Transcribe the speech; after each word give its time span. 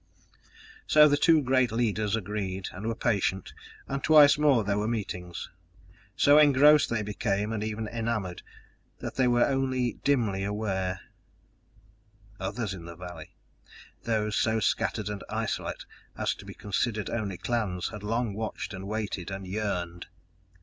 So 0.87 1.07
the 1.07 1.15
two 1.15 1.43
great 1.43 1.71
leaders 1.71 2.15
agreed, 2.15 2.69
and 2.71 2.87
were 2.87 2.95
patient, 2.95 3.53
and 3.87 4.03
twice 4.03 4.35
more 4.35 4.63
there 4.63 4.79
were 4.79 4.87
meetings. 4.87 5.51
So 6.15 6.39
engrossed 6.39 6.89
they 6.89 7.03
became 7.03 7.51
and 7.53 7.63
even 7.63 7.87
enamored, 7.87 8.41
that 8.97 9.13
they 9.13 9.27
were 9.27 9.45
only 9.45 9.99
dimly 10.03 10.43
aware 10.43 11.01
Others 12.39 12.73
in 12.73 12.85
the 12.85 12.95
valley, 12.95 13.35
those 14.01 14.35
so 14.35 14.59
scattered 14.59 15.07
and 15.07 15.23
isolate 15.29 15.85
as 16.17 16.33
to 16.33 16.45
be 16.45 16.55
considered 16.55 17.11
only 17.11 17.37
clans, 17.37 17.89
had 17.89 18.01
long 18.01 18.33
watched 18.33 18.73
and 18.73 18.87
waited 18.87 19.29
and 19.29 19.45
yearned. 19.45 20.07